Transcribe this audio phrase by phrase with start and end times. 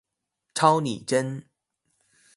[0.55, 1.43] 超擬真！